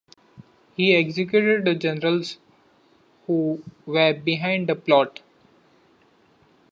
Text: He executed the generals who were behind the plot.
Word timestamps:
He 0.75 0.95
executed 0.95 1.63
the 1.63 1.75
generals 1.75 2.37
who 3.27 3.61
were 3.85 4.15
behind 4.15 4.67
the 4.67 4.73
plot. 4.75 5.19